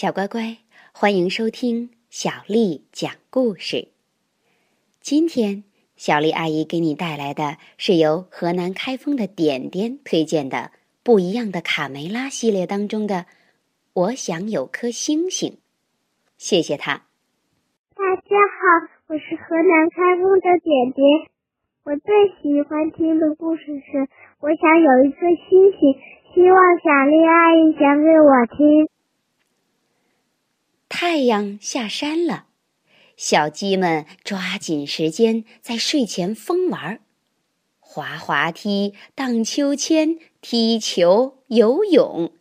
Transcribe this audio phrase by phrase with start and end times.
[0.00, 0.56] 小乖乖，
[0.94, 3.88] 欢迎收听小丽讲故事。
[4.98, 5.62] 今天，
[5.94, 10.56] 小丽阿姨给你带来的是由河南开封的点点推荐的
[11.04, 13.14] 《不一样的卡梅拉》系列当中的
[13.92, 15.50] 《我想有颗星星》。
[16.38, 17.04] 谢谢他。
[17.92, 21.28] 大家好，我是河南开封的点点。
[21.84, 22.08] 我最
[22.40, 23.98] 喜欢听的故事是
[24.40, 25.92] 《我想有一颗星星》，
[26.32, 28.88] 希望小丽阿姨讲给我听。
[31.02, 32.44] 太阳下山了，
[33.16, 37.00] 小鸡们抓紧时间在睡前疯玩，
[37.78, 42.34] 滑滑梯、荡秋千、踢球、游泳，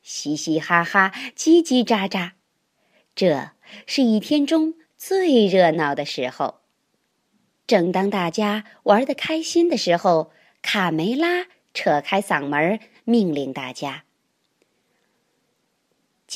[0.00, 2.34] 嘻嘻哈哈，叽叽喳喳。
[3.16, 3.50] 这
[3.84, 6.60] 是一天中最热闹的时候。
[7.66, 10.30] 正当大家玩得开心的时候，
[10.62, 14.04] 卡梅拉扯开嗓门命令大家。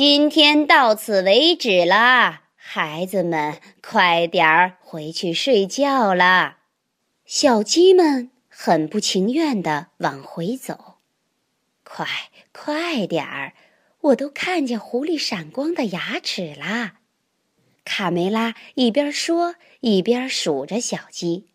[0.00, 6.58] 今天到此为止了，孩子们，快点儿回去睡觉了。
[7.24, 10.98] 小鸡们很不情愿地往回走。
[11.82, 12.06] 快，
[12.52, 13.54] 快点儿！
[14.02, 17.00] 我都看见狐狸闪光的牙齿啦。
[17.84, 21.48] 卡梅拉一边说，一边数着小鸡：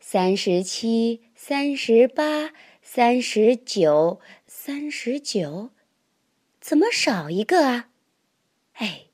[0.00, 5.72] 三十七，三十八，三十九，三十九。
[6.62, 7.88] 怎么少一个啊？
[8.74, 9.06] 哎，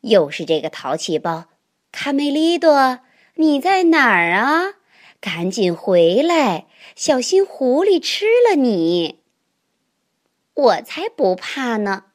[0.00, 1.50] 又是这个淘气包，
[1.92, 3.00] 卡梅利多，
[3.34, 4.76] 你在哪儿啊？
[5.20, 9.20] 赶紧回来，小心狐狸吃了你！
[10.54, 12.06] 我才不怕呢。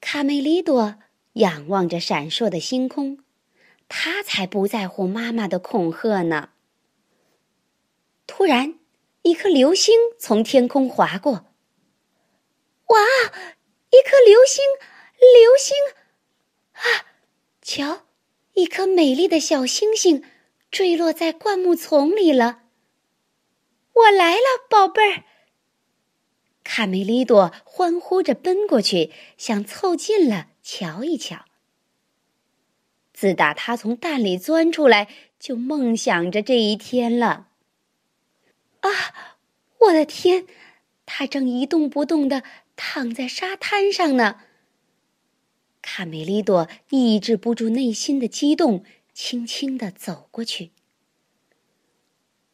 [0.00, 0.96] 卡梅利多
[1.34, 3.20] 仰望着闪烁的星空，
[3.88, 6.50] 他才不在乎妈妈的恐吓呢。
[8.26, 8.80] 突然，
[9.22, 11.51] 一颗流星从天空划过。
[12.92, 13.00] 哇！
[13.90, 14.62] 一颗流星，
[15.18, 15.76] 流星
[16.72, 17.06] 啊！
[17.62, 18.06] 瞧，
[18.52, 20.22] 一颗美丽的小星星
[20.70, 22.64] 坠落在灌木丛里了。
[23.94, 25.24] 我来了，宝贝儿！
[26.64, 31.44] 卡梅利多欢呼着奔过去，想凑近了瞧一瞧。
[33.12, 37.48] 自打他从蛋里钻出来，就梦想着这一天了。
[38.80, 39.38] 啊，
[39.78, 40.46] 我的天！
[41.14, 42.42] 他正一动不动地。
[42.74, 44.40] 躺在沙滩上呢。
[45.82, 50.70] 卡梅利多抑制不住内心的激动，轻轻地走过去。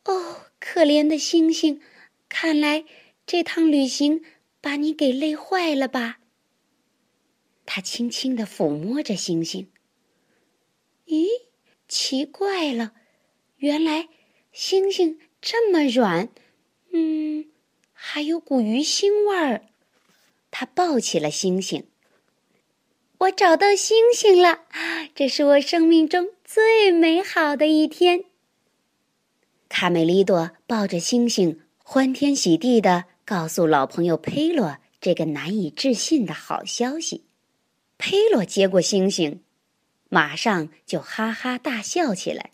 [0.04, 1.80] 哦，可怜的星星，
[2.28, 2.84] 看来
[3.24, 4.24] 这趟旅行
[4.60, 6.18] 把你给累坏了吧？
[7.64, 9.70] 他轻轻地抚摸着星星。
[11.06, 11.26] 咦，
[11.86, 12.92] 奇怪了，
[13.58, 14.08] 原来
[14.50, 16.28] 星星这么软，
[16.92, 17.46] 嗯，
[18.00, 19.62] 还有股鱼腥味儿。
[20.52, 21.84] 他抱起了星星。
[23.18, 24.60] 我找到星星了，
[25.16, 28.22] 这是我生命中最美好的一天。
[29.68, 37.24] 卡梅利多抱着星星，欢天喜地的告诉老朋友佩洛这个难以置信的好消息。
[37.98, 39.42] 佩洛接过星星，
[40.08, 42.52] 马上就哈哈大笑起来：“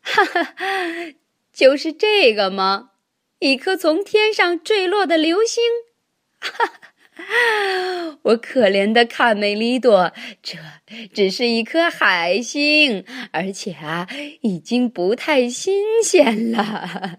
[0.00, 0.54] 哈哈，
[1.52, 2.92] 就是这个吗？
[3.38, 5.62] 一颗从天上坠落的流星！”
[6.38, 6.80] 哈哈。
[8.22, 10.56] 我可怜的卡梅利多，这
[11.12, 14.08] 只是一颗海星，而且啊，
[14.40, 17.18] 已经不太新鲜了。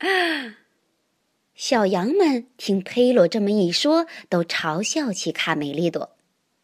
[1.54, 6.16] 小羊们听佩洛这么一说，都嘲笑起卡梅利多：“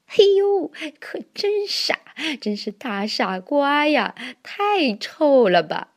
[0.04, 1.98] 嘿呦，可真傻，
[2.40, 4.14] 真是大傻瓜呀！
[4.42, 5.91] 太臭了吧，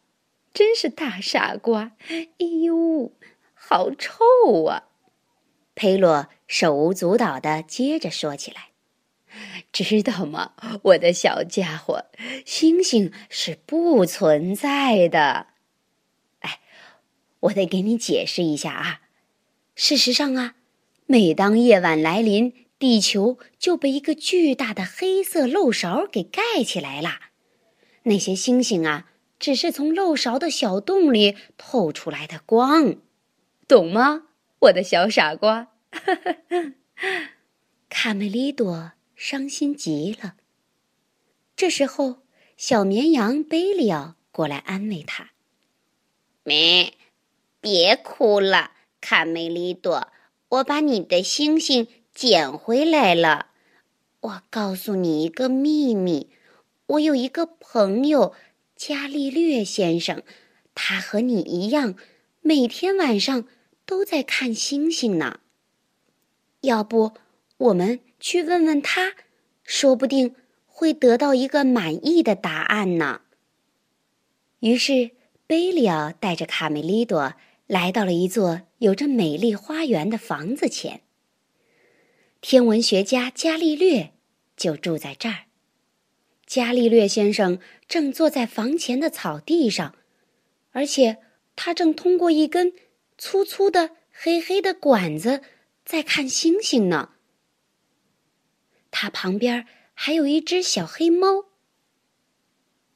[0.56, 1.92] 真是大傻瓜！
[2.08, 3.12] 哎呦，
[3.54, 4.86] 好臭啊！”
[5.76, 8.70] 佩洛手舞足蹈的接着说起来
[9.74, 12.06] ：“知道吗，我的小家伙，
[12.46, 15.48] 星星是不存在的。
[16.40, 16.62] 哎，
[17.42, 19.02] 我得给你解释一下啊。
[19.76, 20.56] 事实上啊，
[21.06, 27.20] 每当夜晚来临，地球就被一个巨大的黑色漏勺给盖起来了。
[28.04, 29.10] 那些星星啊，
[29.40, 32.96] 只是从漏勺的小洞里透出来的光，
[33.68, 34.28] 懂吗？”
[34.66, 35.68] 我的小傻瓜，
[37.90, 40.36] 卡梅利多伤心极了。
[41.56, 42.24] 这时候，
[42.58, 45.32] 小绵羊贝利奥过来安慰他
[46.44, 46.94] ：“咩，
[47.62, 48.72] 别哭了，
[49.02, 50.08] 卡梅利多，
[50.50, 53.48] 我把你的星星捡回来了。
[54.22, 56.32] 我告诉你一个秘密，
[56.88, 58.34] 我有一个朋友
[58.76, 60.24] 伽利略先生，
[60.74, 61.96] 他和你一样，
[62.42, 63.48] 每天晚上。”
[63.86, 65.42] 都在看星星呢。
[66.62, 67.14] 要不，
[67.58, 69.14] 我们去问问他
[69.64, 70.34] 说不定
[70.66, 73.22] 会得到一个满意的答案呢。
[74.62, 75.12] 于是，
[75.46, 77.36] 贝利奥带着卡梅利多
[77.68, 81.02] 来到了一座有着美丽花园的房子前。
[82.42, 84.14] 天文学家伽利略
[84.58, 85.45] 就住在这儿。
[86.46, 89.96] 伽利略先生正坐在房前的草地上，
[90.72, 91.18] 而且
[91.56, 92.74] 他正通过一根
[93.18, 95.42] 粗粗的黑黑的管子
[95.84, 97.14] 在看星星呢。
[98.92, 101.46] 他旁边还有一只小黑猫。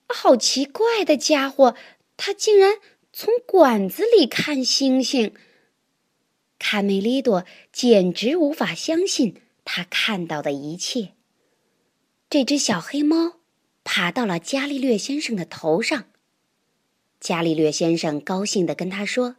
[0.07, 1.75] 好奇怪的家伙，
[2.18, 2.78] 他竟然
[3.12, 5.34] 从管子里看星星。
[6.60, 11.13] 卡梅利多简直无法相信他看到的一切。
[12.30, 13.38] 这只小黑猫。
[13.91, 16.03] 爬到了伽利略先生的头上。
[17.19, 19.38] 伽利略先生高兴地跟他说：“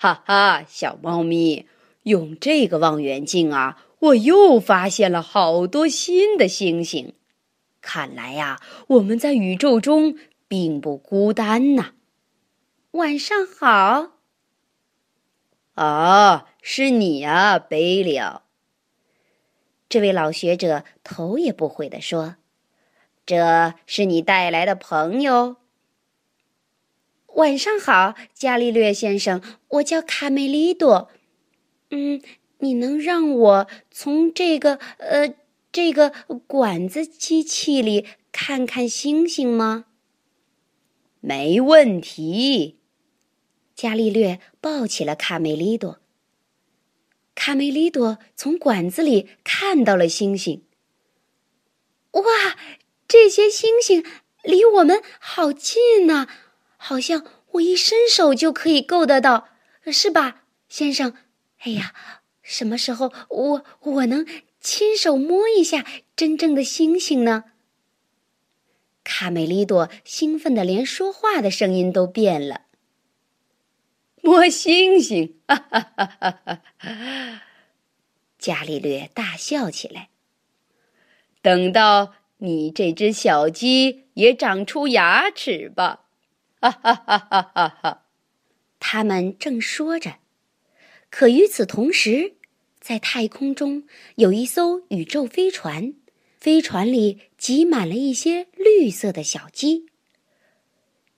[0.00, 1.66] 哈哈，小猫咪，
[2.04, 7.12] 用这个望远镜啊，我又发现了好多新的星星。
[7.82, 10.16] 看来呀，我们在宇宙中
[10.48, 11.92] 并不孤单呐。”
[12.92, 14.12] 晚上好。
[15.74, 18.44] 啊，是你啊，贝利奥。
[19.90, 22.36] 这位老学者头也不回地说。
[23.28, 25.56] 这是你带来的朋友。
[27.34, 31.10] 晚上好，伽利略先生，我叫卡梅利多。
[31.90, 32.22] 嗯，
[32.60, 35.34] 你能让我从这个呃
[35.70, 36.10] 这个
[36.46, 39.84] 管子机器里看看星星吗？
[41.20, 42.78] 没问题。
[43.74, 46.00] 伽利略抱起了卡梅利多。
[47.34, 50.64] 卡梅利多从管子里看到了星星。
[52.12, 52.22] 哇！
[53.08, 54.04] 这些星星
[54.42, 56.28] 离我们好近呐，
[56.76, 59.48] 好像我一伸手就可以够得到，
[59.86, 61.16] 是吧，先生？
[61.60, 61.94] 哎呀，
[62.42, 64.26] 什么时候我我能
[64.60, 67.44] 亲手摸一下真正的星星呢？
[69.02, 72.66] 卡梅利多兴奋的连说话的声音都变了。
[74.20, 77.42] 摸星星，哈哈哈哈哈！
[78.38, 80.10] 伽利略大笑起来。
[81.40, 82.17] 等到。
[82.38, 86.04] 你这只小鸡也长出牙齿吧！
[86.60, 88.04] 哈哈哈哈哈哈！
[88.78, 90.18] 他们正说着，
[91.10, 92.34] 可与此同时，
[92.80, 93.82] 在太空中
[94.14, 95.94] 有一艘宇宙飞船，
[96.36, 99.86] 飞船里挤满了一些绿色的小鸡。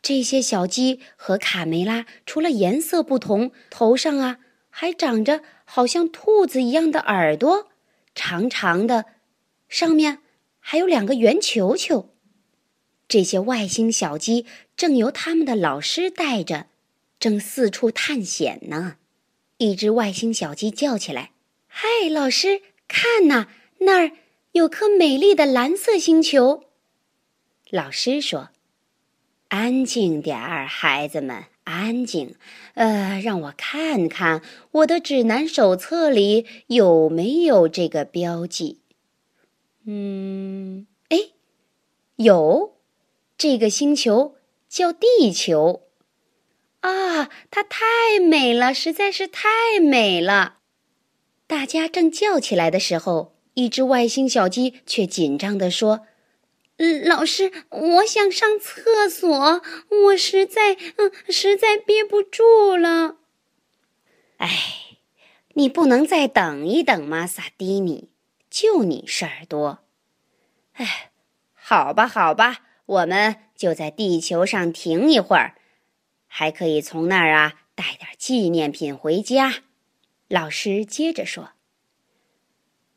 [0.01, 4.39] 这些小鸡和卡梅拉除了颜色不同，头上啊
[4.71, 7.69] 还长着好像兔子一样的耳朵，
[8.15, 9.05] 长长的，
[9.69, 10.21] 上面。
[10.73, 12.11] 还有两个圆球球，
[13.09, 14.47] 这些外星小鸡
[14.77, 16.67] 正由他们的老师带着，
[17.19, 18.95] 正四处探险呢。
[19.57, 21.33] 一只外星小鸡叫起来
[21.67, 24.13] ：“嗨，老师，看呐，那儿
[24.53, 26.63] 有颗美丽的蓝色星球。”
[27.71, 28.51] 老师说
[29.51, 32.37] ：“安静点儿，孩子们，安静。
[32.75, 34.41] 呃，让我看看
[34.71, 38.79] 我的指南手册里有没有这个标记。”
[39.87, 41.19] 嗯，哎，
[42.17, 42.77] 有，
[43.39, 44.37] 这个星球
[44.69, 45.89] 叫地球，
[46.81, 50.59] 啊，它太美了，实在是太美了。
[51.47, 56.07] 大家正叫起来的时候，一只外星小鸡却紧张地说
[56.77, 59.63] ：“嗯，老师，我想上厕所，
[60.05, 63.17] 我实在，嗯，实在憋不住了。”
[64.37, 64.49] 哎，
[65.55, 68.11] 你不能再等一等吗，萨迪尼？
[68.51, 69.85] 就你事儿多，
[70.73, 71.13] 哎，
[71.55, 75.55] 好吧，好吧，我们就在地球上停一会儿，
[76.27, 79.63] 还可以从那儿啊带点纪念品回家。
[80.27, 81.51] 老师接着说：“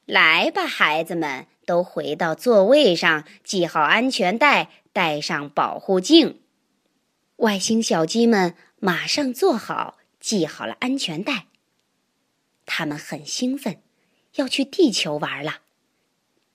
[0.06, 6.42] 来吧，孩子们，都回到座位上，系好安全带，戴上保护镜。”
[7.38, 11.48] 外星小鸡们马上坐好，系好了安全带，
[12.66, 13.82] 他们很兴奋。
[14.36, 15.60] 要去地球玩了，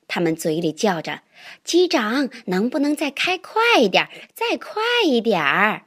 [0.07, 1.23] 他们嘴里叫着
[1.63, 5.85] ：“机长，能不能再开快一点，再快一点儿？”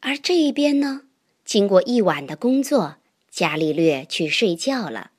[0.00, 1.02] 而这一边呢，
[1.44, 2.96] 经过一晚的工作，
[3.30, 5.10] 伽利略去睡觉了，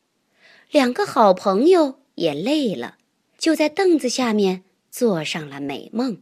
[0.72, 2.98] 两个好朋友也累了，
[3.38, 6.22] 就在凳子下面做上了美梦。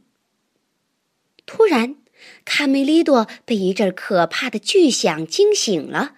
[1.46, 1.96] 突然，
[2.44, 6.18] 卡梅利多被一阵可怕的巨响惊醒了。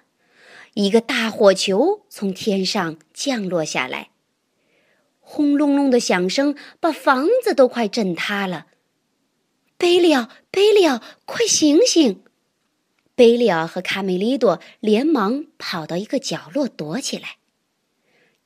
[0.74, 4.12] 一个大火球从天上降落下来，
[5.20, 8.68] 轰隆隆的响声把房子都快震塌了。
[9.78, 12.24] 贝利奥，贝利奥，快醒醒！
[13.16, 17.38] 贝利奥和卡梅利多连忙跑到一个角落躲起来。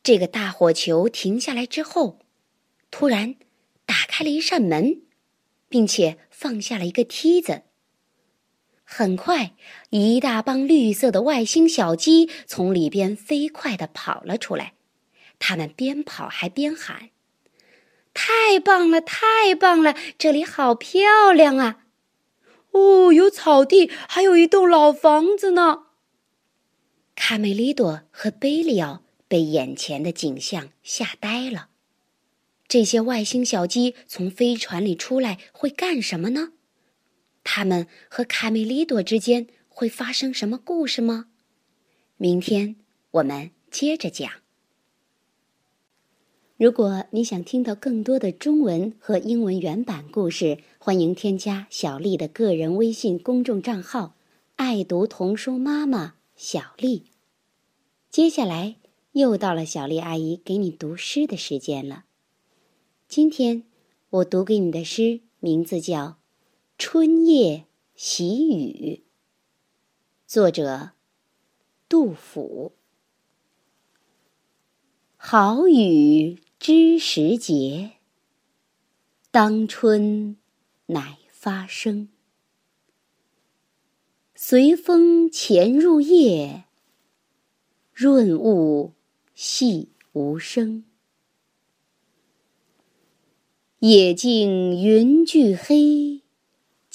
[0.01, 2.20] 这个大火球停下来之后，
[2.89, 3.36] 突然
[3.86, 5.01] 打开了一扇门，
[5.70, 7.64] 并且放下了一个梯子。
[8.86, 9.54] 很快，
[9.89, 14.74] 一大帮绿色的外星小鸡从里边飞快地跑了出来。
[15.38, 17.10] 他们边跑还边喊
[18.13, 19.96] ：“太棒了，太棒了！
[20.18, 21.82] 这里好漂亮啊！
[22.72, 25.88] 哦，有草地，还有一栋老房子呢。”
[27.15, 31.70] 卡梅利多和贝利奥被眼前的景象吓呆了。
[32.68, 36.54] 这些外星小鸡从飞船里出来会干什么呢？
[37.46, 41.28] 他们和卡梅利多之间会发生什么故事吗？
[42.18, 42.75] 明天
[43.12, 44.30] 我们接着讲。
[46.58, 54.16] 如果你想听到更多的中文和英文原版故事，欢迎添加小丽的个人微信公众账号
[54.58, 57.06] “爱读童书妈妈小丽”。
[58.10, 58.78] 接下来
[59.12, 62.06] 又到了小丽阿姨给你读诗的时间了。
[63.08, 63.64] 今天
[64.10, 66.18] 我读给你的诗名字叫。
[66.77, 69.03] 春夜喜雨，
[70.27, 70.91] 作者
[71.88, 72.74] 杜甫。
[75.15, 77.94] 好雨知时节，
[79.32, 80.36] 当春
[80.88, 82.10] 乃发生。
[84.36, 86.65] 随风潜入夜，
[87.94, 88.91] 润物
[89.34, 90.84] 细无声。
[93.79, 96.25] 野径云俱黑。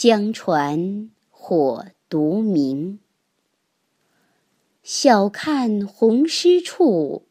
[0.02, 3.00] 江船火独明。
[4.82, 7.26] 晓看红湿处，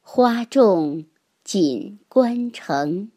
[0.00, 1.06] 花重
[1.42, 3.10] 锦官城。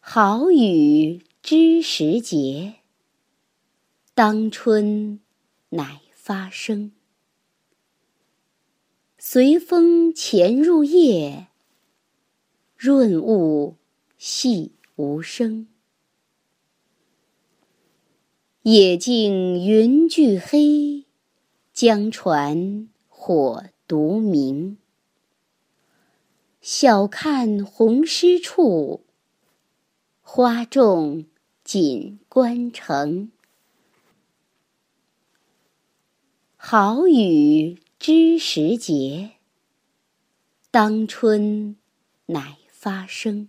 [0.00, 2.76] 好雨知时节，
[4.14, 5.20] 当春
[5.68, 6.90] 乃发生。
[9.18, 11.48] 随风潜入夜，
[12.78, 13.76] 润物
[14.16, 14.73] 细。
[14.96, 15.66] 无声，
[18.62, 21.04] 野径云俱黑，
[21.72, 24.78] 江船火独明。
[26.60, 29.04] 晓看红湿处，
[30.22, 31.26] 花重
[31.64, 33.32] 锦官城。
[36.56, 39.32] 好雨知时节，
[40.70, 41.74] 当春
[42.26, 43.48] 乃发生。